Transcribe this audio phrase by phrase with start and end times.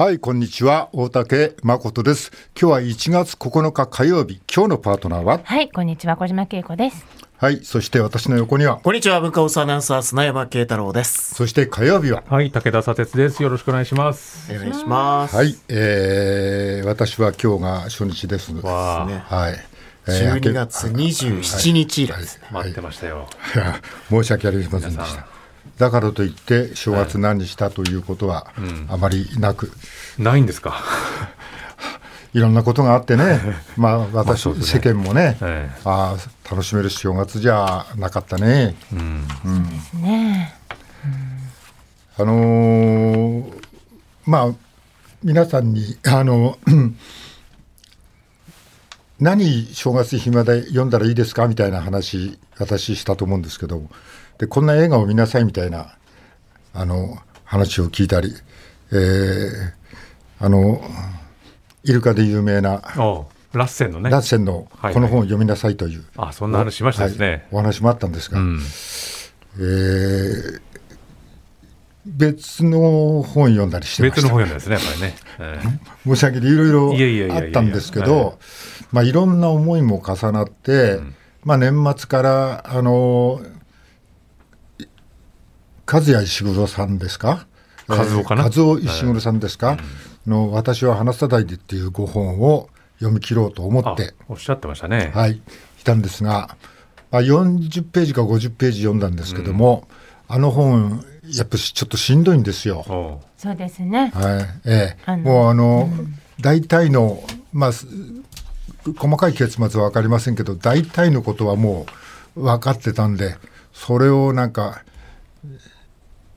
[0.00, 0.88] はい、こんにちは。
[0.94, 2.32] 大竹誠です。
[2.58, 4.40] 今日は1月9日火曜日。
[4.50, 5.42] 今日のパートナーは？
[5.44, 7.04] はい、こんにちは、小島恵子です。
[7.36, 11.34] はい、そして私の横には、こんにちは、文化放送アナウンサー、砂山慶太郎です。
[11.34, 13.42] そして火曜日は、はい、武田砂鉄です。
[13.42, 14.50] よろしくお願いします。
[14.50, 15.36] お願いします。
[15.36, 18.54] はい、えー、私は今日が初日です。
[18.54, 19.54] はわあ、ねい。
[20.08, 22.48] えー12月27日以来ですね。
[22.50, 23.28] 待ってましたよ。
[24.08, 25.39] 申し訳ありませんでした。
[25.80, 28.46] だからといって正月何にしたということは
[28.88, 29.72] あまりなく、
[30.18, 30.76] ないんですか？
[32.34, 33.40] いろんなことがあってね、
[33.78, 34.62] まあ私、ね。
[34.62, 38.76] 世間もね、えああ楽しめる正月じゃなかったね。
[38.92, 40.54] ですね。
[42.18, 43.60] あのー
[44.26, 44.50] まあ
[45.24, 46.58] 皆さんにあの
[49.18, 51.48] 何正月暇で読んだらいいですか？
[51.48, 53.82] みたいな話私したと思うんですけど
[54.40, 55.94] でこんな映画を見なさいみたいな
[56.72, 58.34] あの話を聞いたり、
[58.90, 59.80] えー
[60.42, 60.80] あの
[61.84, 62.82] イルカで有名な
[63.52, 64.08] ラッセンのね。
[64.08, 67.46] ラッセンのはいこの本を読みなさいという、あ、そんな話しましたですはいね。
[67.50, 68.60] お話もあったんですが、うん。
[69.58, 70.60] えー
[72.06, 75.14] 別の本読んだりしてました別の本読んだんですね、やっぱりね。
[75.38, 78.38] え 申し訳ないいろいろあったんですけはど、
[78.90, 80.98] まあ、いろんな思いも重なって、
[81.44, 83.42] まあ、年末からあの
[85.90, 87.46] 和也石黒さんですか？
[87.88, 88.44] 和夫かな？
[88.44, 89.76] えー和夫石黒さんですか、
[90.26, 95.10] の「私は話さないで」っていう5本を読み切ろうと思って、おっしゃってましたね。
[95.14, 95.40] はい、
[95.78, 96.56] 来たんですが、
[97.10, 99.88] まあ、40ページか50ページ読んだんですけども、
[100.28, 103.20] あの本やっぱしちょっとしんどいんですよ。
[103.36, 104.12] そうですね。
[104.14, 104.96] はい、ええ。
[105.06, 105.88] あのもうあの、
[106.40, 107.86] 大体の、まあ、す
[108.96, 111.86] 細かい結末は分かりませんけど、大体のことはも
[112.36, 113.36] う分かってたんで、
[113.72, 114.82] それをなんか、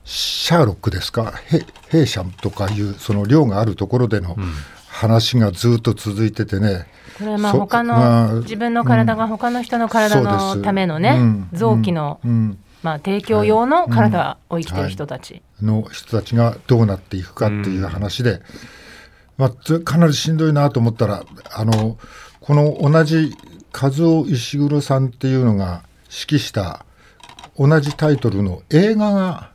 [0.04, 4.36] シャーロックですか、ヘヘイシャンとかいう、その量があるところでの
[4.88, 6.86] 話がずっと続いててね、
[7.18, 11.48] これはまあそ他まあの自分の体が他の人の体のためのねうん。
[11.52, 15.42] 臓器のうん、まあ提供用の体を生きてる人たち。
[15.62, 18.40] の人たちがどうなっていくかっていう話で、
[19.38, 21.96] まあ、つかなりしんどいなと思ったらあの
[22.40, 23.34] この同じ
[23.72, 26.84] 和夫石黒さんっていうのが指揮した
[27.56, 29.53] 同じタイトルの映画が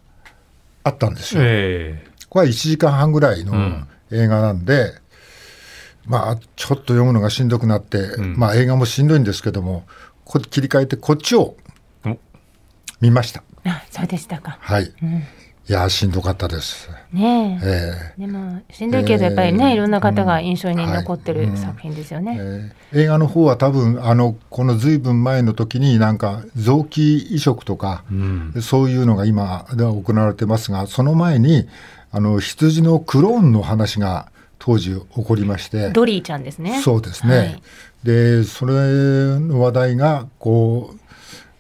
[0.83, 1.41] あったんですよ。
[1.43, 4.93] えこれは1時間半ぐらいのん映画なんで、
[6.05, 9.85] まあちょっと読むのがしんどくなって、まあ映画もしんどいんですけども
[10.25, 11.55] こ切り替えてこっちを
[12.05, 12.17] お
[13.01, 13.43] 見ました。
[13.65, 14.57] あ、そうでしたか。
[14.61, 14.93] はい。
[15.69, 16.89] いやーしんどかったです。
[17.13, 18.13] ねえ。
[18.17, 21.45] えでもしんどいけどやっぱりね、えーいろんな方が印象に残ってはい。
[21.45, 22.37] る作品ですよね。
[22.39, 28.03] えー映画の方は多分あのこのずいぶん前の時になんか臓器移植とか、
[28.63, 31.67] そういうのが今では行われてますがその前に
[32.11, 35.91] あの羊のクローンの話が当時起こりまして。
[35.91, 36.81] ドリーちゃんですね。
[36.81, 37.61] そうですね、はい。
[38.03, 38.73] でそれ
[39.39, 40.95] の話題がこ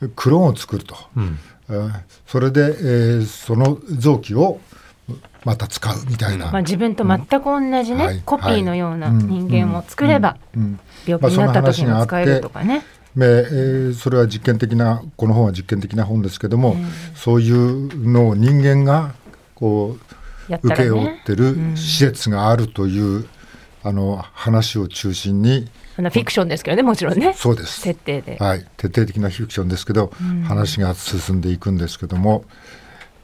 [0.01, 1.35] うクローンを作ると、えー
[2.27, 4.59] それで、えーその臓器を
[5.45, 8.21] また使うみたいな、まあ自分と全く同じね、はい。
[8.25, 9.15] コピーのようなはい。
[9.15, 10.79] 人間を作ればうん。
[11.05, 12.83] 病気になった時にも使えるとかね。
[13.15, 16.75] でえーそれは実験的なこの本は実験的な本ですけども、
[17.15, 19.13] そういうのを人間が
[19.55, 19.97] こ
[20.47, 21.21] うやったら請け負っね。
[21.25, 23.25] てる施設があるという、
[23.83, 25.69] あの話を中心に
[26.09, 27.33] フィクションですけどね、もちろんね。
[27.35, 27.81] そうです。
[27.81, 28.37] 設定で。
[28.39, 30.11] はい、徹底的なフィクションですけど、
[30.47, 32.45] 話が進んでいくんですけども、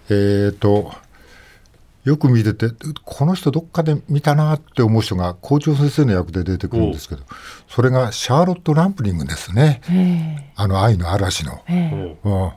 [0.10, 0.94] えー、と
[2.06, 2.68] よく見てて
[3.04, 7.24] この人どっかで見たなって思う人が校長先生の役で出てくるんですけど
[7.68, 9.82] それがシャーロット・ランプリングですね。
[9.90, 11.64] えあの愛の嵐の。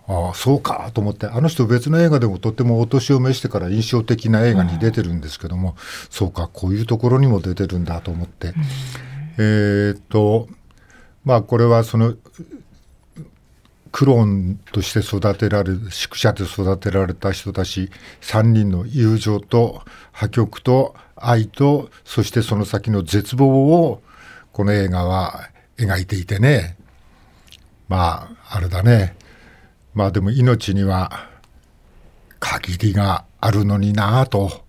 [0.07, 5.77] ああそうかと思ってあの人別の映画でもとってもお年を召してから印象的な映画に出てるんですけども、
[6.11, 8.53] そうかこういうところにも出てるんだと思って、
[9.39, 10.49] えっと
[11.25, 12.15] まあこれはその
[13.93, 17.91] クローンとして育てられる宿舎で育てられた人たち
[18.21, 19.83] 3人の友情と
[20.13, 23.47] 破局と愛とそしてその先の絶望
[23.83, 24.03] を
[24.53, 25.49] この映画は
[25.79, 26.77] 描いていてね。
[27.89, 29.17] まああれだね。
[29.95, 31.29] まあでも命には
[32.41, 34.67] 限りがあるのになぁと。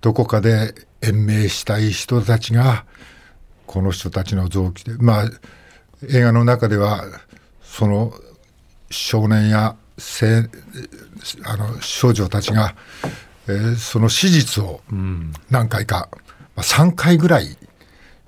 [0.00, 2.84] どこかで延命したい人たちが
[3.74, 5.30] この人たちの臓器でまあ
[6.08, 7.06] 映画の中では
[7.60, 8.12] その
[8.88, 10.48] 少年や青
[11.44, 12.76] あの少女たちが、
[13.48, 14.80] えーその史実を
[15.50, 16.08] 何回か、
[16.54, 17.58] まあ、3回ぐらい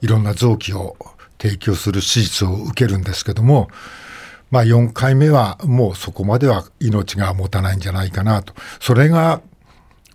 [0.01, 0.97] いろんな臓器を
[1.39, 3.69] 提供する史実を受けるんですけども、
[4.51, 8.53] まあ、4回目はもうそこまでは命が持たないんじゃないかなと。
[8.81, 9.41] それが、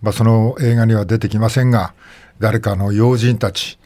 [0.02, 1.94] まあ、その映画には出てきませんが
[2.40, 3.80] 誰かの要人たち、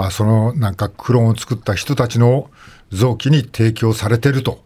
[0.00, 2.48] まあ、そのなんかクローンを作った人たちの
[2.90, 4.64] 臓器に提供されてると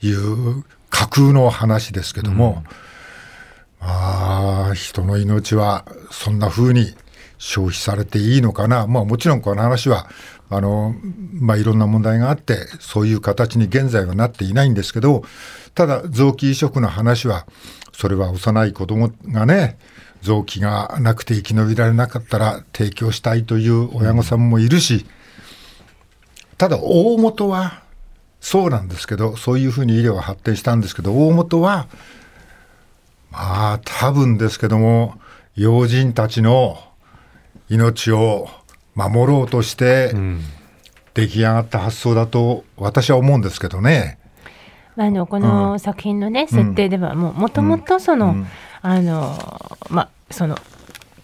[0.00, 2.64] いう架空の話ですけども、
[3.82, 6.94] うん、まあ、人の命はそんな風に
[7.36, 8.86] 消費されていいのかな？
[8.86, 10.08] まあもちろんこの話は、
[10.48, 10.94] あの、
[11.34, 15.24] まあいろんな問題があって、そういう形に現在はなっていないんですけど、
[15.74, 17.46] ただ臓器移植の話は、
[17.92, 19.78] それは幼い子供がね、
[20.22, 25.06] 臓器がなくて生き延びられなかったら提供したいという親御さんもいるし、
[26.56, 27.82] ただ大元は
[28.40, 31.88] そうなんですけど、そういうふうに医療は発展したんですけど、大元は、
[33.30, 35.18] まあ多分ですけども、
[35.54, 36.78] 要人たちの
[37.68, 38.48] 命を
[38.94, 40.12] 守ろうとして
[41.14, 44.18] 出来上がった発想だと私は思うんですけどね。
[44.96, 48.46] あのこの作品のね、うん、設定ではもうもともとその、うん、
[48.82, 50.56] あのまあその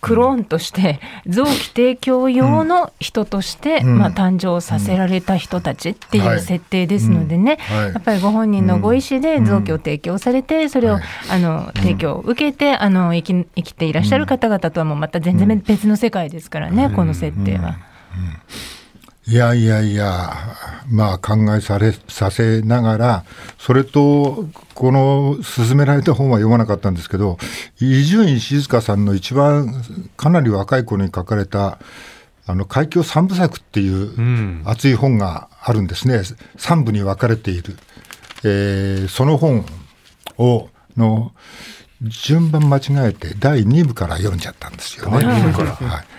[0.04, 10.98] クローンとして臓器提供用の人として、まあ、誕生させられた人たちっていう設定ですのでね、やっぱりご本人のご意思で臓器を提供されてそれを、
[11.30, 17.78] あの提供を受けてあの生き生きていらっしゃる方々とはもうまた全然別の世界ですからね、この設定は。
[19.26, 20.34] いやいやいや、
[20.90, 23.24] まあ考えされさせながら、
[23.58, 27.38] それと、この勧められた本は読まなかったんですけど、
[27.80, 29.82] 伊集院静香さんの一番
[30.16, 31.78] かなり若い頃に書かれた、
[32.46, 36.20] あの海峡三部作っていう熱い本があるんですね、
[36.58, 37.76] 三部に分かれている。
[38.44, 39.64] えー、その本
[40.36, 40.68] を
[40.98, 41.32] の
[42.02, 45.24] 順番間違えて第2部から読んじゃったんですよね。
[45.24, 46.13] はいで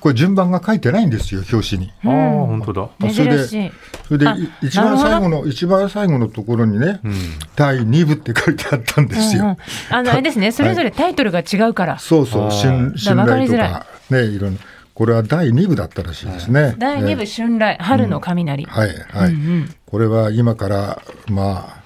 [0.00, 1.92] これ順番が書いてないんですよ表紙に。
[2.04, 3.10] ああ本当だ。
[3.12, 4.26] それでそれで
[4.62, 7.14] 一番最後の一番最後のところにね、うん、
[7.56, 9.42] 第2部って書いてあったんですよ。
[9.42, 9.56] うんうん、
[9.90, 11.98] あのあれですねそれぞれタイトルが違うから。
[11.98, 14.60] そうそう信信頼とかねいろんな。
[14.94, 16.74] これは第2部だったらしいですね。
[16.76, 18.66] 第2部、春来、春の雷。
[18.66, 21.82] はい、はい、うんうん、これは今から、まあ、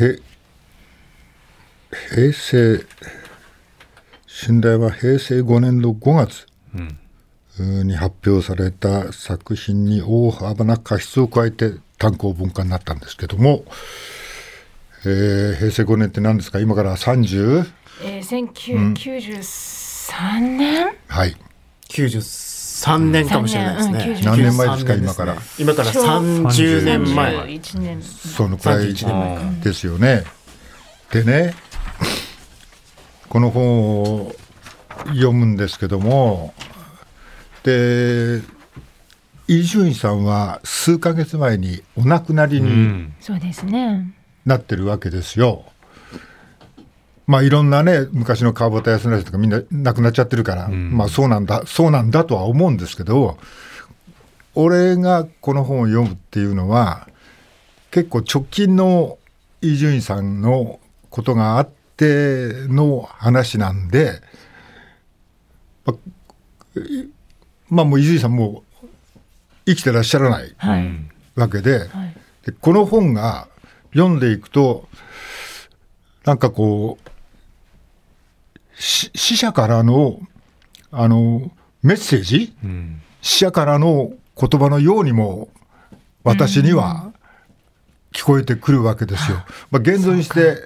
[0.00, 0.20] へ、
[2.14, 2.84] 平成、
[4.28, 6.46] 春来は平成5年の5月
[7.58, 13.64] に発表された作品に大幅な過失を加えて単行本化になったんですけども、
[15.04, 16.60] えー、平成5年って何ですか？
[16.60, 17.66] 今から 30?
[18.04, 21.36] えー、1993年、うん、はい。
[21.88, 24.94] 93年かもしれないですね、うん、何年前ですか？
[24.94, 25.36] 今から。
[25.58, 27.60] 今から30年前。
[28.06, 28.94] そのくらい
[29.62, 30.22] ですよね。
[31.10, 31.54] でね
[33.28, 34.32] この本を
[35.06, 36.54] 読むんですけども
[37.62, 38.40] で
[39.48, 43.08] 伊集院さんは数か月前にお亡くなりに
[44.44, 45.64] なってるわけですよ。
[47.26, 53.38] まあいろんなね昔の川端康成とかみんな亡くなっちゃってるから、うん、まあそうなんだそうなんだとは思うんですけど
[54.54, 57.06] 俺がこの本を読むっていうのは
[57.90, 59.18] 結構直近の
[59.60, 60.80] 伊集院さんの
[61.10, 64.22] ことがあっての話なんで
[65.84, 66.80] まあ
[67.70, 68.64] もう伊集院さんも
[69.66, 70.54] 生きてらっしゃらない
[71.36, 71.88] わけではい、
[72.44, 73.48] でこの本が
[73.92, 74.88] 読んでいくと
[76.24, 77.08] なんかこう
[78.78, 80.20] 死者からの
[80.90, 81.50] あの
[81.82, 85.48] メッセージ、うん、死者からの言葉のようにも
[86.24, 87.12] 私には
[88.12, 89.38] 聞こえてくるわけですよ。
[89.70, 90.56] まあ、現存して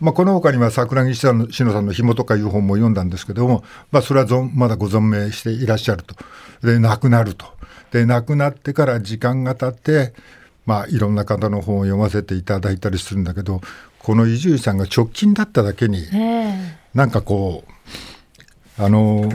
[0.00, 6.16] まあ、このほかには桜木志乃さんの紐とかいう本も読んだんですけども、まあ、それはまだご存命していらっしゃると。
[6.66, 7.46] で、亡くなると。
[7.92, 10.14] で、亡くなってから時間が経って、
[10.64, 13.60] まあ、いろんな方の本を読ませていただいたりするんだけど、
[13.98, 16.06] この伊集院さんが直近だっただけに、
[16.94, 17.64] なんかこ
[18.78, 19.28] う、あの、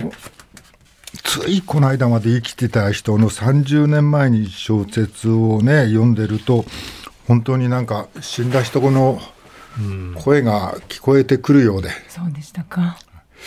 [1.24, 6.66] ついこの間まで生きてた人の30年前に小説をね、読んでると、
[7.28, 9.20] 本当になんか死んだ人の
[10.16, 12.98] 声が聞こえてくるようで、そうでしたか。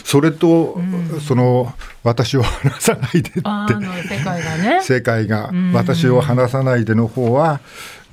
[0.05, 1.73] それと、うん、その
[2.05, 3.41] 私を話さないでって。
[3.41, 4.81] 世界がね。
[4.83, 7.61] 世界が私を話さないでの方は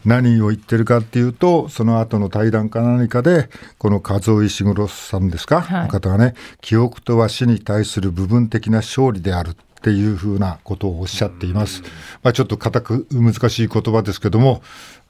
[0.06, 11.84] 何を言ってるかっていうとその後の対談か何かでこの和尾石黒さんですか、はい、の方がね記憶とは死に対する部分的な勝利であるっていうふうなことをおっしゃっています。
[12.24, 14.62] まあ、ちょっと固く難しい言葉ですけども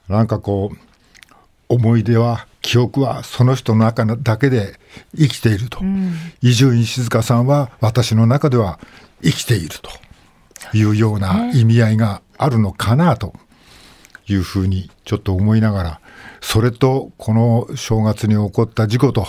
[0.08, 0.76] なんかこう
[1.68, 4.78] 思い出は記憶はその人の中だけで
[5.16, 5.80] 生きていると。
[6.42, 8.78] 伊集院静香さんは私の中では
[9.22, 9.90] 生きていると。
[10.72, 13.34] いうような意味合いがあるのかなと
[14.26, 16.00] いうふうにちょっと思いながら
[16.40, 19.26] それとこの正月に起こった事故と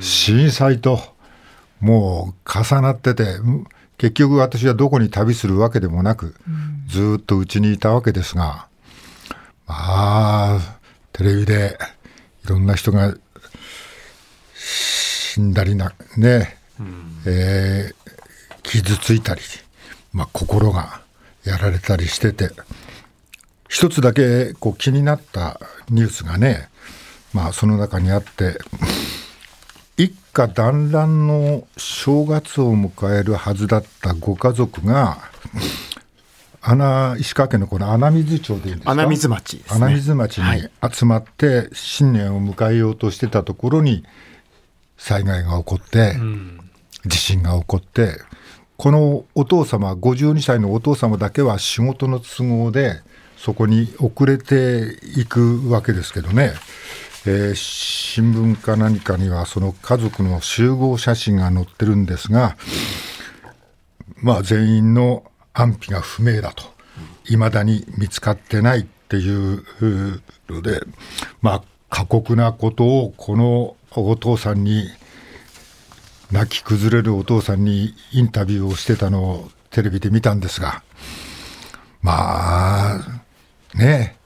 [0.00, 1.00] 震災と
[1.80, 3.24] もう重なってて
[3.96, 6.36] 結局私はどこに旅するわけでもなく、
[6.86, 8.68] ずっとうちにいたわけですが、
[9.66, 10.78] まあ、
[11.12, 11.76] テレビで
[12.48, 13.14] いろんな人が
[14.54, 19.42] 死んだりな、ね、うん、えー、傷ついたり、
[20.14, 21.02] まあ、心が
[21.44, 22.48] やられたりしてて、
[23.68, 26.70] 一つだけこう気になったニュースがね、
[27.34, 28.58] まあ、その中にあって、
[29.98, 35.18] 一家団らんの正月を迎えるはずだったご家族が、
[36.70, 38.90] 穴石川県のこの穴水町でいいんですか？
[38.92, 44.04] 穴水町、ね、穴水町に集まって新年を迎えようとしてたところに
[44.96, 46.16] 災害が起こって、
[47.06, 48.18] 地震が起こって
[48.76, 53.00] このお父様52歳のお父様だけは仕事の都合で
[53.36, 56.52] そこに遅れていくわけですけどね、
[57.24, 62.56] えー、新聞か何かにはその家族の集合写真が載ってるんですが、
[64.22, 66.64] まあ、全員の安否が不明だと、
[67.28, 69.64] いまだに見つかってないっていう
[70.48, 70.80] ので、
[71.40, 74.88] まあ、過酷なことをこのお父さんに、
[76.30, 80.82] 泣き崩れるお父さんにインタビューをしてたのをテレビで見たんですが、
[82.02, 82.98] まあ、
[83.74, 84.18] ね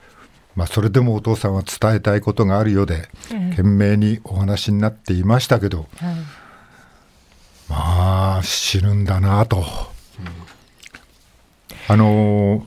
[0.54, 3.08] まあ、それでもお父さんは伝えたいことがあるようで、
[3.50, 5.86] 懸命にお話になっていましたけど、
[7.68, 9.64] まあ死ぬんだなと、
[11.88, 12.66] あの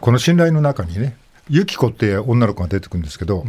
[0.00, 1.16] この信頼の中にね
[1.48, 3.44] ユキコって女の子が出てくるんですけど、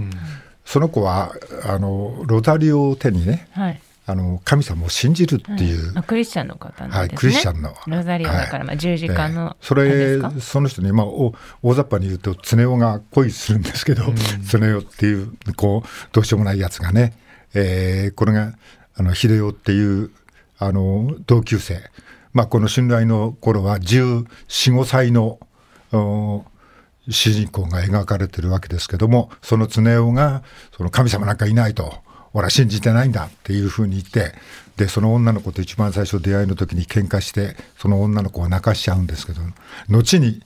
[0.65, 1.33] その子は
[1.65, 3.81] あのロザリオを手にね、はい。
[4.09, 7.75] あの神様を信じるっていう、はい、クリスチャンの方なんですね、はい、クリスチャンの。
[7.85, 14.15] ロザリオだから、まあ、十字架の、それその人に、まあ、お大雑把に言うと常雄が恋するんですけど、うん、
[14.47, 17.13] 常雄っていうこうどうしようもないやつがね、
[17.53, 18.53] えー、これが
[18.95, 20.09] あの秀夫っていう
[20.57, 21.79] あの同級生、
[22.39, 25.39] まあ、この春来の頃は1415歳の
[27.09, 30.41] 主人公が描かれてるわけですけどもその常雄が
[30.71, 31.93] その神様なんかいないと。
[32.31, 34.33] 俺は信じてないんだっていうふうに言って
[34.77, 39.41] でその女の子と一番最初出会いの時に喧嘩してその女の子を泣かしちゃうんですけど
[39.89, 40.43] 後に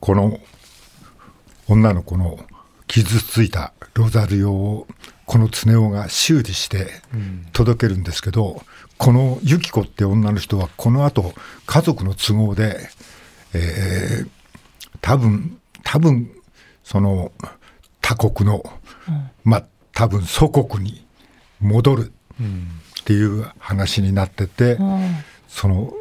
[0.00, 0.40] この
[1.68, 2.40] 女の子の
[2.88, 4.86] 傷ついたロザリオを
[5.24, 6.88] この常雄が修理して
[7.52, 8.60] 届けるんですけど、うん、
[8.98, 11.34] このユキコって女の人はこの後
[11.66, 12.88] 家族の都合で、
[13.54, 14.28] えー、
[15.00, 16.30] 多分多分
[16.82, 17.32] その
[18.00, 18.62] 他国の、
[19.08, 21.06] うん、まあ多分祖国に
[21.60, 22.12] 戻る
[23.00, 25.00] っていう話になってて、うん、
[25.48, 25.92] その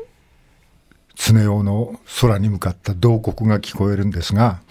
[1.15, 4.61] 常雄の空に向かった慟哭が聞こえるんですが、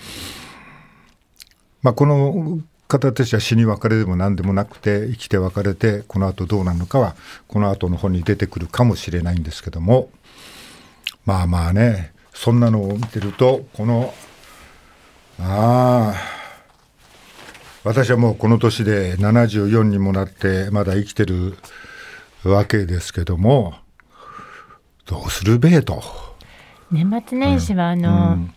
[1.82, 7.16] まあ、この方たちは死に別れでも何でもなくて生きて別れてこの後どうなるのかは
[7.48, 10.10] この後の本に出てくるかもしれないんですけども。
[11.24, 14.12] まあまあねそんなのを見てるとこの
[15.40, 16.14] ああ
[17.82, 21.56] 私はもうこの年で74にもなってまだ生きてる
[22.44, 23.74] わけですけども。
[25.06, 26.02] どうするべえと。
[26.90, 28.54] 年末年始はあの、うん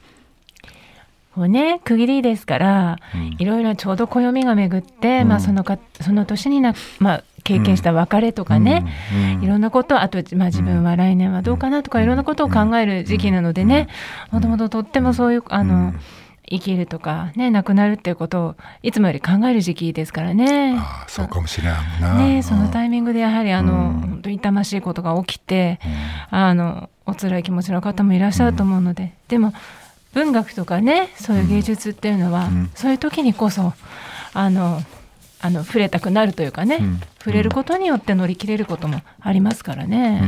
[1.38, 8.92] こうね、区切りですから、うん、いろいろちょうど暦が巡って、うん、まあ、そのかその年にな、まあ、経験した別れとかね、
[9.36, 13.88] うん、いろんなことあと、まあ、自分は来年はどうかなとか、いろんなことを考える時期なのでね、
[14.32, 15.94] もともととってもそういうあの、
[16.50, 20.78] 生きるとかね亡くなるっていうことをいつもより考える時期ですからね。
[20.80, 22.18] あそうかもしれないな。
[22.18, 25.82] ねそのタイミングでやはりあの、うん、本当に痛ましいことが起きて、
[26.32, 29.54] うん、あのお辛い気持ちの方もいらっしゃると思うので、うん、でも
[30.18, 33.74] 文学とかねそういう芸術っていうのは、そういう時にこそ
[34.34, 34.82] あの
[35.40, 36.80] あの触れたくなるというかね、
[37.20, 40.24] 触れることによって乗り切れることもありますからね。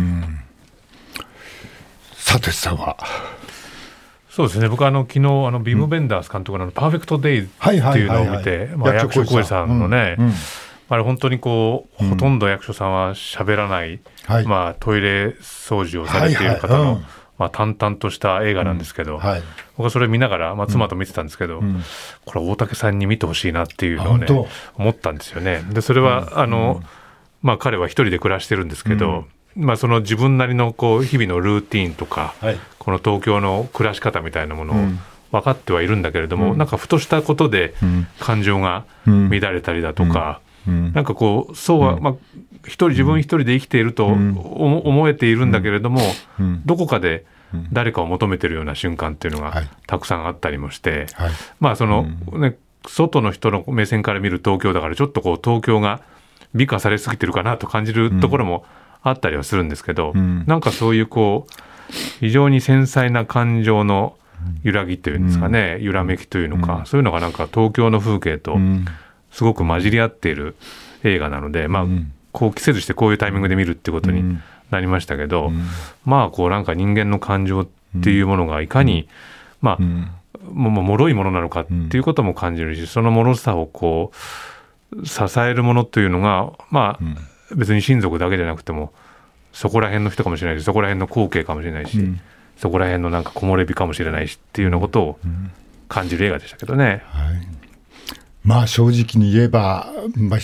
[2.14, 2.98] さてさんは。
[4.30, 4.70] そうですね。
[4.70, 10.34] 僕あの昨日あのビム・ベンダース監督の「パーフェクト・デイズ」っていうのを見て役所広司さんのね、うんうん、
[10.90, 17.02] あれ本当にこう、ほとんど役所さんは喋らない、はい、まあ、トイレ掃除をされている方の、
[17.40, 19.44] まあ、淡々とした映画なんですけど、はい、
[19.78, 21.62] 僕はそれ見ながら、まあ、妻と見てたんですけど、
[22.26, 24.28] これ大竹さんに見てほしいなっていうのをね
[24.76, 25.64] 思ったんですよね。
[25.72, 26.84] でそれは、あの
[27.42, 34.76] まあ、彼は一人で暮らしてるんですけど、まあ、その自分なりのこう日々のルーティーンとか、はい、この東京の暮らし方みたいなものを
[35.32, 37.74] 分かってはいるんだけれども、うん、なんかふとしたことで
[38.20, 42.16] 感情が乱れたりだとか、うん、なんかこうそうは、まあ、
[42.70, 46.02] 一人自分一人で生きていると思えているんだけれども、
[46.66, 47.26] どこかで
[47.72, 52.58] 誰かを求めてるような瞬間っていうのがたくさんあったりもして、はい、まあその、ね、
[52.88, 56.02] 外の人の目線から見る東京だからちょっとこう東京が
[56.54, 58.66] 美化されすぎてるかなと感じるところも
[59.02, 61.54] あったりはするんですけど、うん、なんかそういうこう
[62.20, 64.16] 非常に繊細な感情の
[64.64, 68.58] 揺らぎというんですかね、揺らめきというのか、そういうのがなんか東京の風景と
[69.32, 70.56] すごく混じり合っている
[71.04, 71.86] 映画なので、まあ、
[72.40, 74.40] こう季節してこういうタイミングで見るってことに
[74.72, 75.52] なりましたけど、
[76.06, 77.68] まあこうなんか人間の感情っ
[78.02, 79.10] ていうものがいかに、
[79.60, 79.78] まあ、
[80.50, 84.14] もも脆いものなのかっていうことも感じるし、その脆さをこ
[84.94, 88.94] う支えるものというのがまあ、別に親族だけじゃなくても
[89.52, 92.00] そこら辺の人かもしれないしそこら辺の光景かもしれないし、
[92.56, 95.20] そこら辺のなんか木漏れ日かもしれないしっていうようなことを
[95.90, 97.04] 感じる映画でしたけどね。
[97.08, 97.69] はい
[98.50, 100.40] まあ正直に言えば、まあ、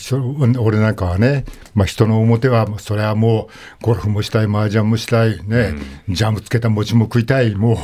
[0.59, 1.43] 俺なんかはね、
[1.73, 3.49] まあ、人の表はそれはも
[3.81, 5.73] うゴルフもしたい、麻雀もしたい、ね、
[6.07, 7.77] うん、ジャムつけた餅も食いたい、もう、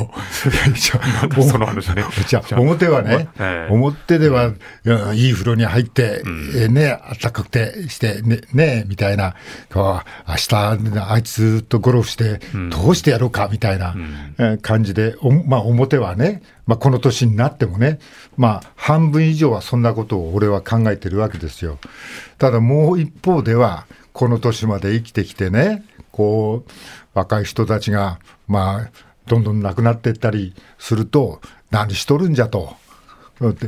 [1.42, 2.06] その話ね。
[2.28, 3.30] じゃ表はね、
[3.72, 4.51] 表では、
[5.16, 9.34] いい風呂に入って、うん、えね、あったかくてしてね、ね、みたいな、
[9.74, 10.04] 明
[10.36, 13.96] 日あいつとゴルフして、どうしてやろうかみたいな
[14.62, 15.16] 感じで、
[15.48, 18.00] まあ、表はね、まあ、この年になってもね、
[18.38, 21.80] まあ、半分以上はそんなことを俺は考えてるわけですよ。
[22.38, 26.72] ただもう一方では、この年まで生きてきてね、こう、
[27.13, 28.90] 若い人たちが、まあ、
[29.28, 32.78] どんどん亡くなっていったりすると、何しとるんじゃと、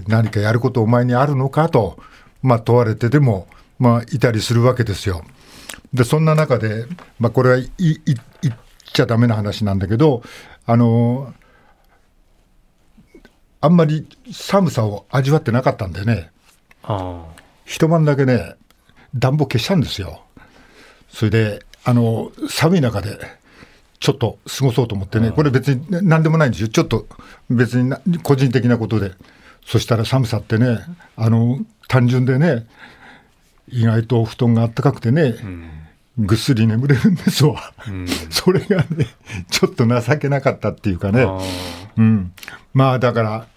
[0.07, 2.00] 何かやることお前にあるのかと、
[2.41, 5.25] まあ、問われてでも、まあ、いたりするわけですよ。
[5.93, 6.86] で、そんな中で、
[7.19, 8.57] まあ、これは言っ
[8.93, 10.24] ちゃだめな話なんだけど、
[10.65, 11.33] あの、
[13.63, 16.32] あんまり寒さを味わってなかったんでね、
[17.63, 18.55] 一晩だけね、
[19.15, 20.22] 暖房消したんですよ。
[21.10, 23.17] それで、あの、寒い中で、
[24.01, 26.67] ちょっと過ごそうと思ってね、これ別に何でもないんですよ。
[26.67, 27.08] ちょっと
[27.50, 29.13] 別に個人的なことで。
[29.65, 30.79] そしたら寒さってね、
[31.15, 32.67] あの、単純でね、
[33.70, 35.36] 意外と布団があったかくてね、
[36.17, 37.74] ぐっすり眠れるんですわ。
[37.88, 39.08] うん、 それがね、
[39.50, 41.27] ちょっと情けなかったっていうかね。
[41.97, 42.32] うん、
[42.73, 43.47] まあだから、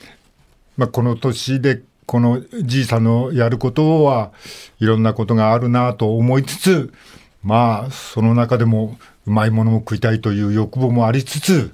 [0.77, 4.31] まあ、この年でこのじいさんのやることは
[4.79, 6.93] いろんなことがあるなと思いつつ
[7.43, 11.73] まあその中でもうまいものを食いたいという欲望もありつつ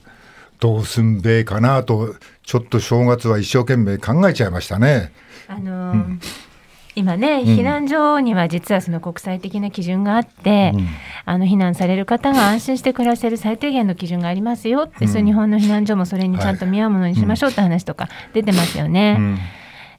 [0.61, 2.15] どうすんべえかなと
[2.45, 5.13] ちょっと正月は一生懸命考えちゃいましたね。
[5.49, 6.21] あのーうん
[6.95, 10.87] 今ね、避難所には実はその国際的な基準があって、うん、
[11.25, 19.17] あの避難される方が安心して暮らせる最低限の基準がありますよって、うん、そう日本の避難所もそれにちゃんと見合うものにしましょうって話とか出てますよね。
[19.19, 19.39] うん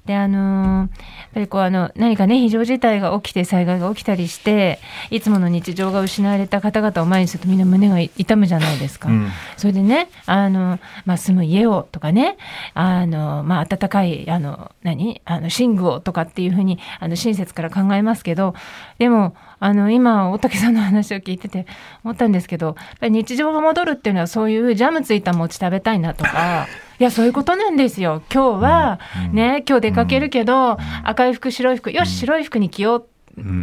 [0.05, 0.89] であのー、やっ
[1.33, 4.79] ぱりこうあの何かね非常事態が起きて災害が起きたりして
[5.11, 9.07] いつもの日常が失われた方々を前にするとみんな胸が痛むじゃないですか。
[9.07, 12.37] うん、それでねあの、まあ、住む家をとかね
[12.73, 18.55] あの、まあ、暖かいあの何あの寝具をとかっていうふうにあの親切から考えますけど
[18.99, 21.65] でもあの今大竹さんの話を聞いてて
[22.03, 26.67] 思ったんですけど日常が戻るっていうのはそういうジャムついた餅食べたいなとか。
[27.03, 28.21] いやそういうことなんですよ。
[28.33, 28.99] 今日は
[29.33, 33.12] ね、今日出かけるけど、赤い服白い服よし白い服に着よう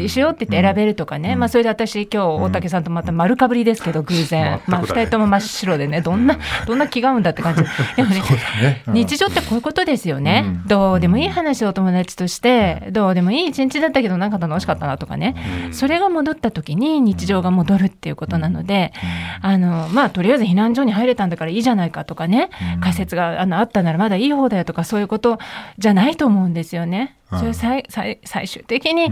[0.09, 7.62] しようって言って選べるとかね、うん、まあ、それで私今日大竹さんとまた丸かぶりですけど偶然、まあ、2人とも真っ白でねどんなどんな気が合うんだって感じ。
[7.96, 8.20] でもね、
[8.62, 8.83] ね。
[8.88, 15.37] うん、日常ってこういうことですよね、うん、どうでもいい話をお友達としてどうでもいい一日だったけどなんか楽しかったなとかね、
[15.72, 18.92] それが戻った時に日常が戻るっていうことなので、
[19.40, 25.38] あのまあとりあえず避難所に入れたんだからいいじゃないかとかね、仮説があのあったならまだいい方だよとかそういうこと
[25.78, 27.16] じゃないと思うんですよね。
[27.38, 29.10] それ最最最終的に、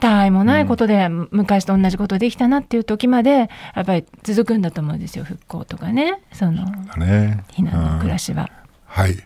[0.00, 6.20] たわいもないことで、昔と同じことできたなっていう時までやっぱり続くんだと思うんですよ復興とかね。
[6.32, 6.64] その、
[6.96, 8.50] ね、避難の暮らしは。
[8.86, 9.16] はい。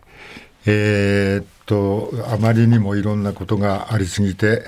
[0.66, 4.64] えー、っとあまりにもいろんなことがありすぎて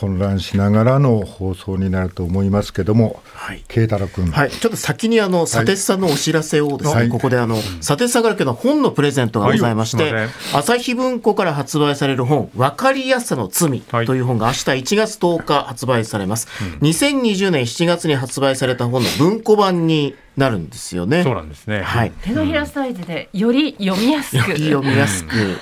[0.00, 16.48] 混乱しながらの放送になると思いますけども、はい、慶太郎君、はい、ちょっと先にあの佐哲さんのお知らせをですね、はい、ここであの佐哲さんからけど本のプレゼントがございまして、はい、朝日文庫から発売される本「分かりやすさの罪」という本が明日1月10日発売されます、
[16.80, 21.22] うん、2020年7月に発売された本の文庫版になるんですよね。
[21.22, 21.82] そうなんですね。
[21.82, 22.12] はい。
[22.22, 24.56] 手のひらサイズでより読みやすく。
[24.58, 25.58] 読みやすく。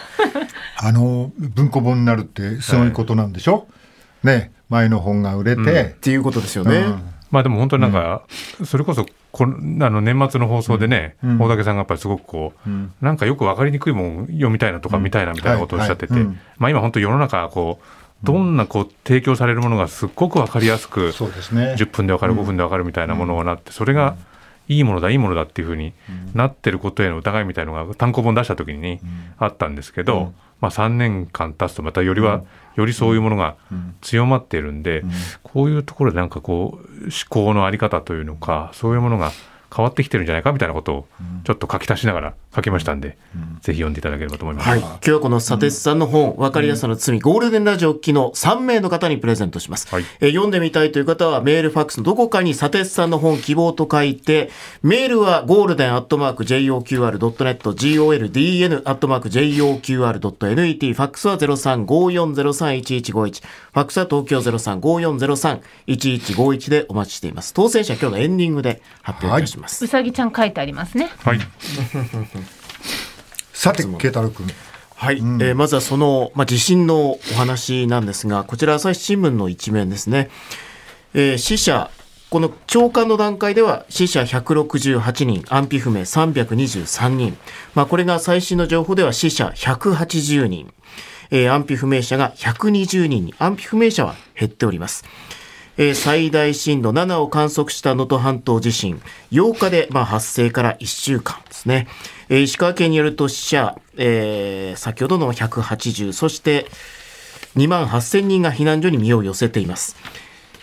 [0.77, 3.67] あの文庫本になるってすごいことなんでしょ？
[4.23, 6.77] ね、前の本が売れて、うん、っていうことですよね。
[6.77, 8.23] うん、まあでも本当になんか、
[8.65, 12.71] それこそこのあの年末の放送でね、大竹さんがやっぱりすごくこう、
[13.05, 16.15] なんかよく分かりにくいもん読みたいなとか見たいなみたいなことをおっしゃってて、
[16.57, 17.87] まあ今本当世の中こう
[18.25, 24.17] どんなこう提供されるものがすっごく分かりやすく、そうですね、10分で分かる5分で分かるみたいなものがなってそれが
[24.69, 25.93] いいものだいいものだっていうふうに
[26.35, 29.01] なってることへの疑いみたいのが単行本出した時に
[29.39, 32.43] あったんですけど、まあ、3年間経つとまたよりは、
[32.79, 33.57] よりそういうものが
[34.01, 35.03] 強まっているんで、
[35.43, 39.33] こういうところでなんかこう思考の在り方というのかそういうものが
[39.75, 41.07] 変わってきてるんじゃないかみたいなことを
[41.45, 44.69] ちょっと書き足しながら書きましたんで、うん、ぜひ読んでいただければと思います。
[44.69, 49.87] はい、今日はこの佐哲さんの本、わかりやすさの罪、ゴールデンラジオ機能3名の方にプレゼントします。
[49.95, 54.51] はい、え読んでみたいという方はメール、ファックスのどこかに佐哲さんの本希望と書いて、
[54.83, 67.53] メールはゴールデンアットマーク JOQR.net、GOLDN アットマーク JOQR.net、ファックスは0354031151、ファックスは東京0354031151でお待ちしています。
[67.53, 69.58] 当選者今日のエンディングで発表いたします。
[69.67, 71.11] うさぎちゃん書いてありますね。
[71.25, 71.41] はい。
[73.53, 74.47] さて、慶太郎君。
[74.95, 80.29] はい、うん、えー、まずはその、まあ、地震のお話なんですが、こちら朝日新聞の一面ですね。
[81.15, 81.91] えー、死者、
[82.31, 87.39] この長官の段階では死者168人、安否不明323人。
[87.75, 90.73] まあ、これが最新の情報では死者180人。
[91.31, 95.05] えー、安否不明者が120人に、安否不明者は減っております。
[95.79, 101.87] えー、最大震度7を観測した能登半島地震、8日で、まあ、発生から1週間ですね。
[102.29, 106.67] えー、石川県によると死者、えー、先ほどの180、そして
[107.57, 109.97] 2万8000人が避難所に身を寄せています。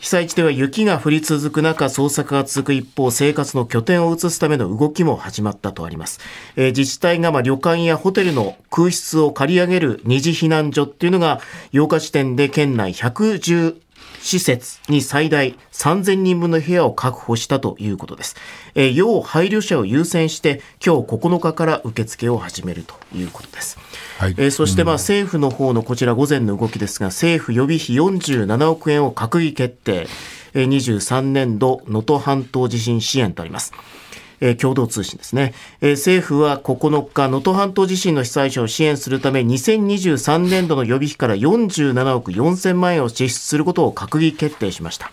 [0.02, 6.20] 被災地では雪が降り続く中、捜索が続く一方、生活の拠点を移すための動きも始まったとあります。
[6.58, 11.40] えー、自治体がま旅館やホテルの空室を借り上げる二次避難所っていうのが、
[11.72, 13.78] 8日時点で県内110
[14.26, 18.36] 施設に最大3000人分の部屋を確保したということです。
[18.74, 23.78] えー、要配慮者を優先して今日9日から受付を始めるということです。
[24.18, 30.08] はい、えー、そしてまあ政府の方のこちら午前の動きですが政府予備費47億円を閣議決定、
[30.56, 33.74] えー、23年度能登半島地震支援とあります。
[34.46, 45.12] えー、共同通信ですね、えー、政府は9日能登半島地震の被災者を支援するため2023年度の予備費から47億4000万円を支出することを閣議決定しました。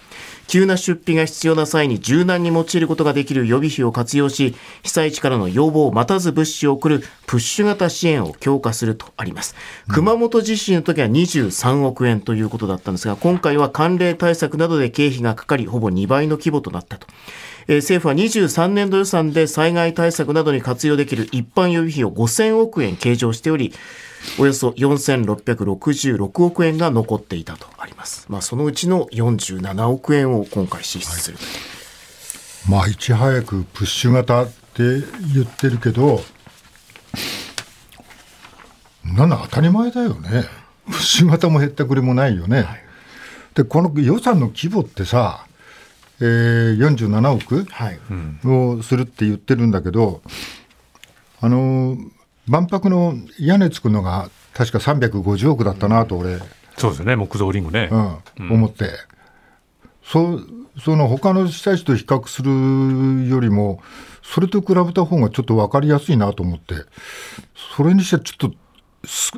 [0.49, 9.55] 急な出費が必要な際に柔軟に用いることができる予備費を活用し被災地からの要望を待たず物資を送るプッシュ型支援を強化するとあります、
[9.89, 17.07] うん、熊本地震の時は23億円ということだったんですが今回は寒冷対策などで経費がかかりほぼ2倍の規模となったと。
[17.69, 23.73] えー、政府は23年度予算で災害対策などに活用できる一般予備費を5000億円計上しており、
[24.39, 28.27] およそ4666億円が残っていたとあります。
[28.29, 34.53] まあ、そのうちの47億円を今回支出する、はい、まあ、いち早くプッシュ型って
[35.35, 36.23] 言ってるけど、
[39.05, 40.45] なんだ当たり前だよね。
[40.87, 42.63] プッシュ型も減ったくれもないよね。
[42.63, 42.85] はい、
[43.55, 45.47] で、この予算の規模ってさ、
[46.21, 47.99] えー、47億、はい、
[48.45, 50.23] をするって言ってるんだけど、
[51.41, 51.97] あの
[52.47, 56.39] 万博の屋根つくのが確か350億だったなと俺、
[56.77, 57.17] そうですね。
[57.17, 57.89] 木造リングね、
[58.39, 58.91] うん、思って。
[60.05, 60.41] そ
[60.83, 63.83] その他の被災地と比較するよりも
[64.23, 66.75] それと比べた方がちょっと分かりやすいなと思って。
[67.77, 68.57] それにしてはちょっと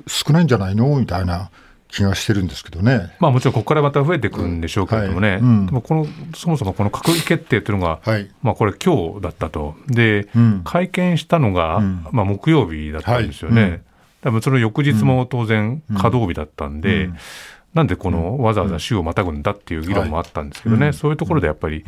[0.07, 1.51] 少ないんじゃないのみたいな
[1.95, 3.15] 気がしてるんですけどね。
[3.21, 5.39] まあもちろんここからまた増えていくんでしょうけれどもね、はい。
[5.39, 9.77] うん、でもこのそもそもこの閣議決定というのが、はい、まあこれ今日だったと。
[9.87, 11.81] で、うん、会見したのが、
[12.11, 13.63] まあ木曜日だったんですよね。
[13.63, 13.81] はい、
[14.23, 17.11] 多分その翌日も当然稼働日だったんで、
[17.75, 21.85] なんでこのわざわざ週をまたぐんだっていう議論もあったんですけどね、そういうところでやっぱり、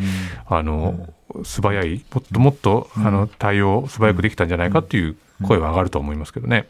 [0.47, 1.09] あの
[1.43, 6.67] 素早い、もっともっとあの対応、素早くできたんじゃないかっていう声は上がると思いますけどね。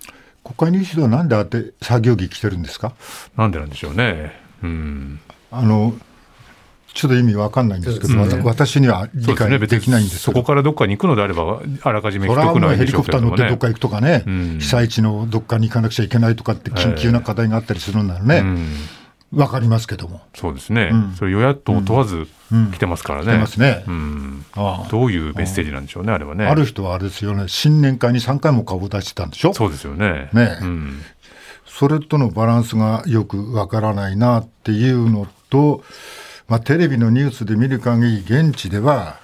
[0.54, 2.92] 国会議事堂なんであって作業着着てるんですか？
[3.36, 4.32] なんでなんでしょうね。
[4.62, 5.20] うん。
[5.50, 5.94] あの、
[6.94, 18.38] ちょっと意味わかんないんですけど、ね、私には理解できないんですそこからどっかに行くのであれば、あらかじめ来てくないヘリコプター乗ってどっか行くとかね、うん、被災地のどっかに行かなくちゃいけないとかって緊急な課題があったりするんだろうね。
[18.38, 18.68] うん
[19.36, 20.22] わかりますけども。
[20.34, 20.88] そうですね。
[20.92, 22.26] うん、それ与野党問わず
[22.72, 23.26] 来てますからね。
[23.26, 23.84] 来てますね。
[23.86, 24.44] うん。
[24.54, 26.46] ああどういうメッセージなんでしょうね、あれはね。
[26.46, 29.52] ある人はあれですよね、新年会に3回も顔を出してたんでしょ？
[29.52, 30.30] そうですよね。
[30.32, 31.02] ね、うん、
[31.66, 35.84] それとのバランスがよくわからないなっていうのと、
[36.48, 39.18] まあ、テレビのニュースで見る限り、現地では、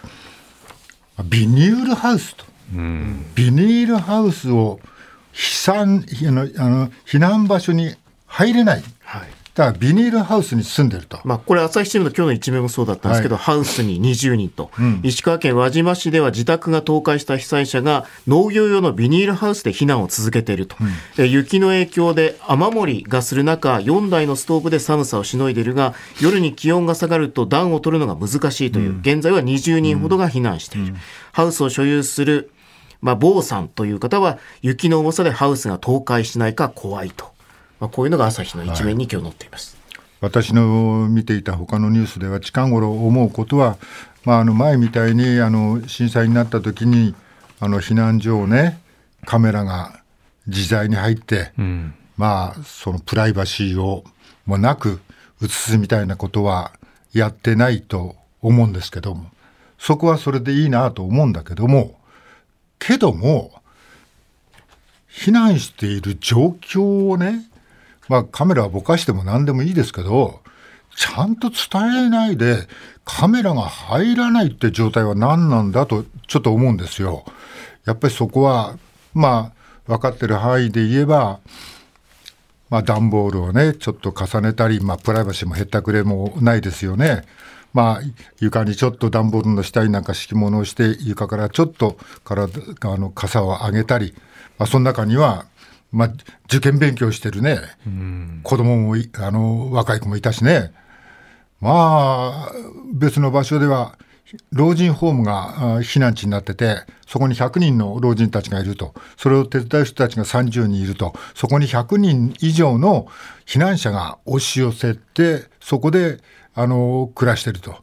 [1.24, 2.44] ビニールハウスと。
[2.74, 4.88] うん、ビニールハウスを悲
[5.34, 7.94] 惨あのあの避難場所に
[8.26, 8.84] 入れない。
[9.00, 11.20] はいだからビニールハウスに住んでると。
[11.24, 20.76] まあ、これ、朝日新聞の今日の一面もそうだったんですけど、はい、ハウスに20人と、うん、石川県輪島市では自宅が倒壊した被災者が農業用のビニールハウスで避難を続けていると、
[21.18, 30.94] うん、雪の影響で雨漏りがする中、4台のストーブで寒さをしのいでいるが、夜に気温が下がると暖を取るのが難しいという、うん、現在は20人ほどが避難している。
[31.32, 32.50] ハウスを所有する
[33.02, 37.31] まあ、坊さんという方は雪の重さでハウスが倒壊しないか怖いと。
[37.82, 39.76] まあ、こういうのが朝日の一面に今日載っています。
[39.92, 43.76] はい、私の見ていた他のニュースでは近頃思うことは、
[44.24, 47.16] まあ、あの前みたいにあの震災になった時に
[47.58, 48.80] あの避難所をね
[49.24, 50.00] カメラが
[50.46, 54.04] 自在に入って、うん、まあそのプライバシーを
[54.46, 55.00] もなく
[55.42, 56.70] 映すみたいなことは
[57.12, 59.26] やってないと思うんですけども
[59.76, 61.98] そこはそれでいいなと思うんだけども
[62.78, 63.50] けども
[65.10, 67.48] 避難している状況をね
[68.12, 70.40] まあカメラはぼかしても何でもいいですけど、
[70.94, 72.68] ちゃんと伝えないで
[73.06, 77.24] カメラが入らないって状態は何なんだとちょっと思うんですよ。
[77.86, 78.76] やっぱりそこは、
[79.14, 81.40] まあ分かってる範囲で言えば、
[82.68, 87.22] まあ段ボールをね、ちょっと重ねたり、まあプライバシーもへったくれもないですよね。
[87.72, 88.00] まあ、
[88.40, 94.12] 床にちょっと段ボールの下になんか敷物をして床からちょっと体あの傘を上げたり、
[94.58, 95.46] まあ、その中には
[95.92, 96.12] まあ、
[96.46, 100.72] 受験勉強してるね、うん、子供もあの若い子もいたしね、
[101.60, 102.52] まあ、
[102.92, 103.98] 別の場所では、
[104.50, 113.06] 老人ホームが避難地になってて、そこに100人の老人たちがいると、それを手伝う人たちが30人いると、そこに100人以上の
[113.44, 116.18] 避難者が押し寄せて、そこで
[116.54, 117.76] あの暮らしていると。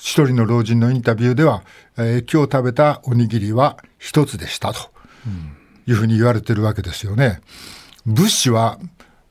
[0.00, 1.62] 一人の老人のインタビューでは、
[1.96, 4.90] えー、今日食べたおにぎりは一つでしたと。
[5.26, 7.40] うんいうふうに言われてるわけですよね。
[8.06, 8.78] 物資は、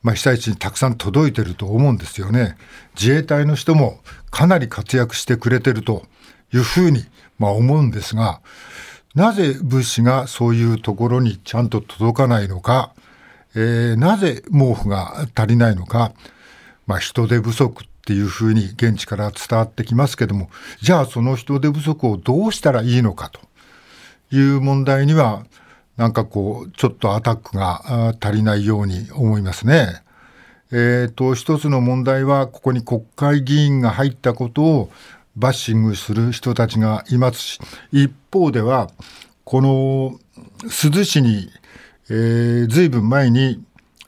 [0.03, 2.57] まあ、被災地にたくさん届いてると思うんですよね。
[2.95, 6.05] 自衛隊の人もかなり活躍してくれてると
[6.53, 7.05] いうふうに、
[7.37, 8.41] まあ、思うんですが、
[9.13, 12.93] なぜ物資がそういうところにちゃんと届かないのか、
[13.55, 16.13] えー、なぜ毛布が足りないのか、
[16.87, 20.49] まあ、人手不足っていうふうに現地から伝わってきますけども、
[20.81, 23.41] じゃあその人手不足をどうしたらいいのかと
[24.35, 25.45] いう問題には、
[26.01, 30.01] なんかこう、ちょっとアタックが足りないように思いますね。
[30.71, 34.91] えっ、ー、と、一つの問題は、ここに国会議員が入ったことを
[35.35, 37.59] バッシングする人たちがいますし、
[37.91, 38.89] 一方では、
[39.43, 40.17] この
[40.61, 41.51] 珠洲市に、
[42.09, 43.63] えー、ずいぶん前に、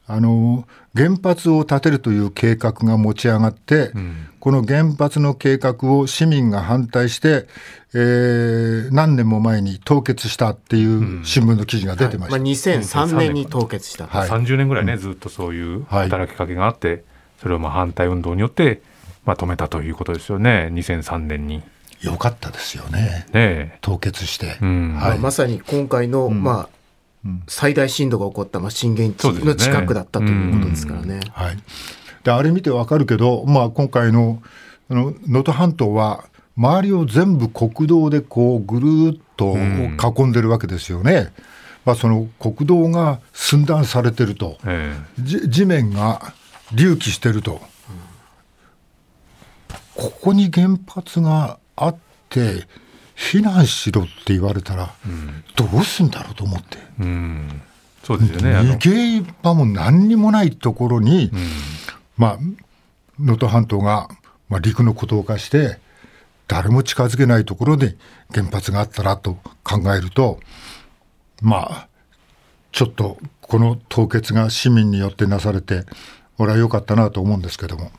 [0.07, 7.47] あの、原発を建てるという計画が持ち上がって、うん、この原発の計画を市民が反対して、
[7.95, 12.53] えー、何年も前に凍結したっていう新聞の記事が出てました、うんはい。
[12.53, 17.03] まあ、2003年に凍結した、はい、30年ぐらいね、ずっとそういう働きかけがあって、
[17.41, 18.81] それをまあ反対運動によって、
[19.25, 21.63] まあ、止めたということですよね、2003年に。
[22.01, 24.93] よかったですよね、ね凍結して、うん。
[24.95, 26.72] はい、まさに今回の、まあ
[27.47, 31.21] 最大震度が起こった、まあ、震源地の近くだったということですからね。
[31.31, 31.57] はい、
[32.23, 34.41] であれ見てわかるけど、まあ、今回の
[34.89, 36.25] 能登半島は
[36.57, 41.33] 周りを全部国道でこうぐるっと囲んでるわけですよね。
[41.85, 44.57] まあ、その国道が寸断されてると、
[45.17, 46.33] 地面が
[46.69, 47.61] 隆起してると、
[49.95, 51.95] ここに原発があっ
[52.29, 52.67] て
[53.31, 54.93] 避難しろって言われたら、
[55.55, 56.77] どうすんだろうと思って。
[56.99, 57.61] うん、
[58.03, 58.55] そうですよね。
[58.77, 61.39] 逃げ場も何にもないところに、うん、
[62.17, 62.37] まあ、
[63.19, 64.09] 能登半島が、
[64.49, 65.79] まあ、陸の孤島化して、
[66.47, 67.95] 誰も近づけないところで
[68.33, 70.39] 原発があったらと考えると、
[71.41, 71.87] まあ、
[72.73, 75.85] ちょっとこの凍結が市民によってなされて、
[76.37, 77.91] 俺は良かったなと思うんですけども。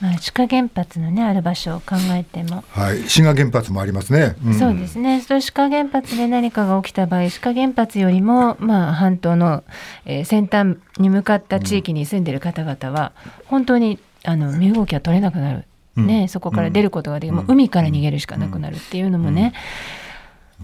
[0.00, 5.22] まあ、志賀原発のねある場所を考えても、はい、志賀原発もありますね、うん、そうですね。
[5.22, 9.64] そ志賀原発で何かが起きた場合志賀原発よりも、まあ、半島の、
[10.04, 13.12] えー、先端に向かった地域に住んでる方々は、
[13.46, 15.64] 本当にあの身動きが取れなくなる、
[15.96, 19.54] ね、うん、そこから出ることができる、うん、海から逃げるしかなくなるっていうのもね、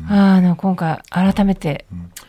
[0.09, 1.85] あの今回改めて、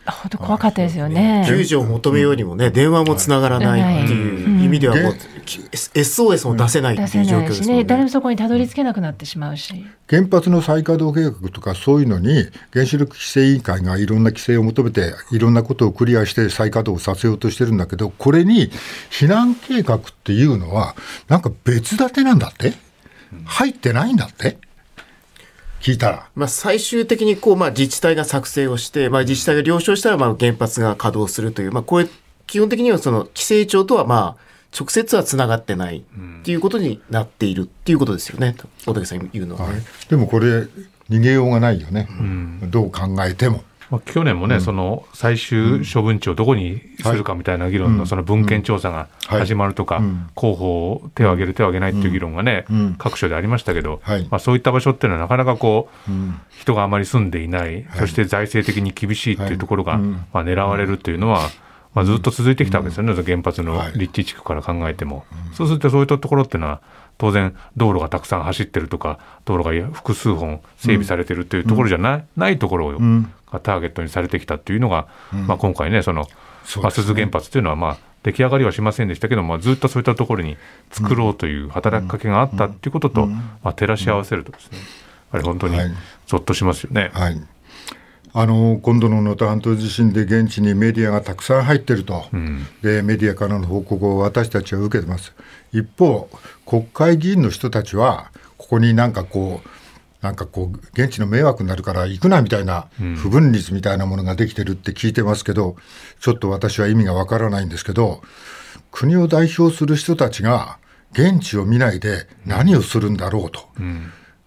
[0.06, 1.44] 本当怖かったですよね。
[1.48, 7.84] 救助を求めようにもね、電話もつながらないっていう意味ではもう、SOS も出せないっていう状況ですね。
[7.84, 9.84] 誰もそこにたどり着けなくなってしまうし。
[10.08, 18.70] 原発の再稼働計画とかそういうのに原子力規制委員会がいろんな規制を求めていろんなことをクリアして再稼働させようとしてるんだけどこれに
[19.10, 20.94] 避難計画っていうのは
[21.28, 22.74] なんか別立てなんだって？
[23.46, 24.58] 入ってないんだって？
[25.80, 26.28] 聞いたら。
[26.34, 32.08] まあ、最終的にこう、まあ、自治体が作成をして、まあ、自治体が了承したら、まあ、原発が稼働するという、まあ、これ、
[32.46, 34.44] 基本的にはその規制庁とは、まあ、
[34.78, 36.02] 直接はつながってないっ
[36.42, 38.56] ていうことになっているっていうことですよね、
[38.86, 39.74] 大竹さん言うのは、ね。
[39.74, 40.66] はい、でもこれ、
[41.10, 43.62] 逃げようがないよね、うん、どう考えても。
[43.90, 50.02] まあ、去年もね、うん、その最終処分地をどこにするかみたいな議論のその文献調査が始まるとか、
[50.34, 52.64] 候補を手を挙げる、手を挙げないっていう議論がね、
[52.98, 56.10] 各所でありましたけど、まあ、そういった場所っていうのは、なかなかこう、
[56.58, 61.50] 人があまり住んでいない、そして財政的に厳しいっていうところが、まあ、狙われるっていうのは、
[61.94, 65.24] まあ、ずっと続いてきたわけですよね、原発の立地地区から考えても。
[65.52, 66.80] そうすると、そういったところっていうのは、
[67.18, 72.90] 当然、道路がたくさん走ってるとか、道路が複数本整備されてるっていうところじゃない,、ないところ
[73.50, 76.26] がターゲットにされてきたっていうのが、まあ、今回ね、その、
[76.82, 80.56] まあ、鈴原発というのは、まあ、出来上がりはしませんでしたけど、まあ、ずっとそういったところに
[80.90, 84.78] 作ろうという働きかけがあったっていうことと、まあ、照らし合わせるとですね、
[85.30, 85.78] あれ本当に
[86.26, 87.10] ぞっとしますよね。
[87.12, 87.40] はい
[88.36, 95.32] あの今度の能登半島地震で現地にメディアがたくさん入ってると、うん、でメディアからの報告を私たちは受けてます。
[95.72, 96.28] 一方、
[96.66, 99.68] 国会議員の人たちは、ここになんかこう、
[100.20, 105.76] なんかこう、現地の迷惑になるから行くなみたいな、不分率みたいなものができてるって聞いてますけど、
[106.18, 108.20] ちょっと私は意味がわからないんですけど、
[108.90, 110.78] 国を代表する人たちが、
[111.12, 113.60] 現地を見ないで何をするんだろうと。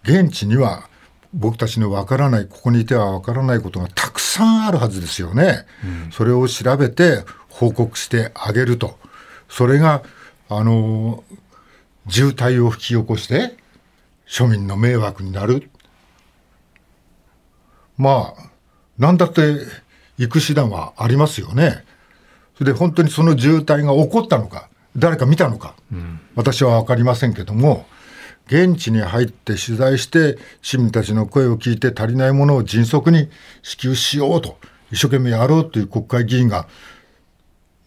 [0.04, 0.90] 現地には
[1.34, 5.66] 僕たちのわからない、ここにいてはわからないことがたくさんあるはずですよね。
[5.84, 8.98] うん、それを調べて報告してあげると。
[9.50, 10.04] それが、
[10.50, 11.24] あの、
[12.10, 13.58] 渋滞を引き起こして、
[14.28, 15.70] 庶民の迷惑になる。
[17.98, 18.50] まあ、
[18.98, 19.58] なんだって
[20.18, 21.84] 行く手段はありますよね。
[22.58, 27.86] それで本当にその渋滞が起こったのか、誰か見たのか、うん、私は分かりませんけども、
[28.48, 33.30] 現地に入って取材して市民たちの声を聞いて足りないものを迅速に
[33.62, 34.58] 支給しようと
[34.92, 36.68] 一生懸命やろうという国会議員が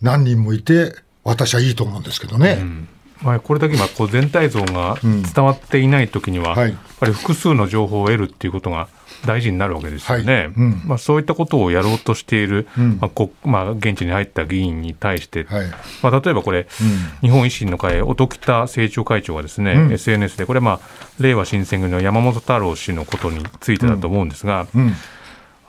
[0.03, 0.95] 何人もいて
[1.25, 2.59] 私はいいと思うんですけどね。
[2.61, 2.89] うん。
[3.23, 8.89] まあ、これだけ今こう全体像が伝わっていないときには、やっぱり複数の情報を得るっていうことが
[9.27, 10.35] 大事になるわけですよね。
[10.35, 10.47] はい。
[10.47, 15.67] うん、まあ、そういったことをやろうとしている、うん、まあこまあ、現地に入った議員に対して、はい、
[16.03, 16.67] まあ、例えばこれ、
[17.21, 20.81] 日本維新の会、音喜多政調会長がですね、SNS で、これ、まあ、
[21.21, 24.67] れいわ新選組の山本太郎氏のことについてだと思うんですが、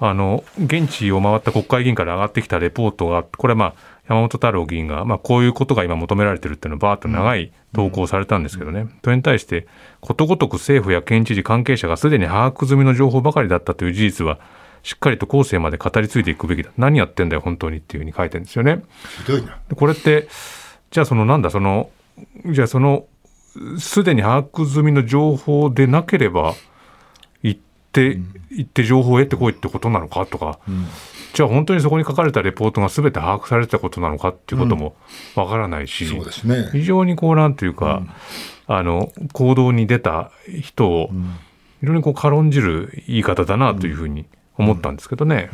[0.03, 3.73] あの現地を回った国会議員から上がってきたレポートが、これ、まあ、
[4.11, 9.67] 山本太郎議員が、まあ、こういうことが今求められてるっていうのをばーっと長い投稿されたんですけどね、それに対して、
[10.01, 14.39] ことごとく政府や県知事関係者がすでに把握済みの情報ばかりだったという事実は、
[14.83, 16.71] しっかりと後世まで語り継いでいくべきだ。
[16.77, 18.81] 何やってんだよ、本当にっていうふうに書いてるんですよね。
[19.25, 19.57] ひどいな。
[19.75, 20.27] これって、
[20.89, 21.89] じゃあそのなんだ、その、
[22.47, 23.05] じゃあその、
[23.79, 26.55] すでに把握済みの情報でなければ、行
[27.91, 28.17] って、
[28.49, 30.87] 行って情報を得てこいってことなのかとか、うん。
[31.33, 34.95] じゃあ本当にそこに書かれたレポートがすべて把握されてたことなのかっていうことも
[35.35, 38.03] わからないし、うん、そうですね、非常にこうなんていうか、
[38.67, 41.09] うん、あの行動に出た人を
[41.79, 44.25] 非常にこう軽んじる言い方だなというふうに
[44.57, 45.49] 思ったんですけどね。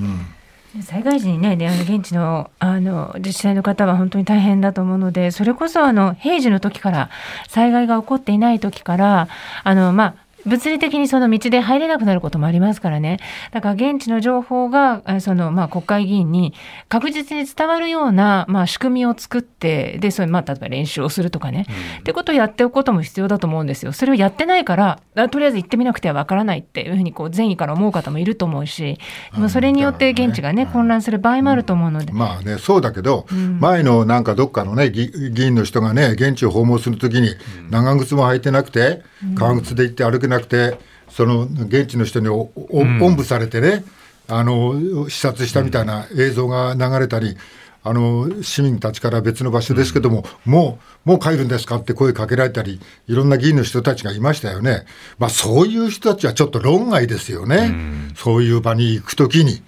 [0.82, 7.10] 災害時にね、であの現地のあの自治体の方は本当に大変だと思うので、それこそあの平時の時から、
[7.48, 9.28] 災害が起こっていない時から、
[9.64, 10.16] あのまあ
[10.48, 13.20] 物理的にその道で入れなくなることもありますからね。
[13.52, 16.54] だから現地の情報が、その、まあ、国会議員に
[16.90, 23.92] 確実に伝わるような、まあ、仕組みを作って、で、それ、まあ、例えば練習をするとかね、うん、ってことをやっておくことも必要だと思うんですよ。
[23.92, 29.00] それをやってないから、とりあえず行ってみなくてはわからないっていうふうに、こう、善意から思う方もいると思うし、
[29.34, 32.12] でもそれによって現地がね、ね混乱する場合もあると思うので。
[32.12, 35.12] うん、まあね、そうだけど、うん、前のなんかどっかのね、議
[35.46, 37.30] 員の人がね、現地を訪問するときに、
[37.70, 39.04] 長靴も履いてなくて、
[39.36, 40.78] 革靴で行って歩けなくて、
[41.10, 43.84] その現地の人におお、おんぶされてね、
[44.28, 47.38] あの視察したみたいな映像が流れたり、
[47.84, 54.84] あの市民たちから別の場所ですけども、うん、もう、もう帰るんですかって声かけられたり、いろんな議員の人たちがいましたよね。
[55.18, 57.58] まあ、そういう人たちはちょっと論外ですよね。
[57.58, 59.62] うん、そういう場に行くときに。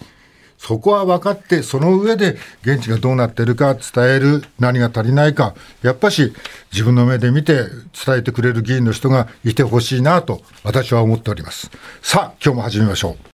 [0.60, 6.34] そこは分かって、その上で現地がどうなってるか伝える、何が足りないか、やっぱし
[6.72, 7.64] 自分の目で見て
[8.06, 11.72] 伝えてくれる議員の人がいてほしいなと私は思っております。
[12.02, 13.24] さあ、今日も始めましょう。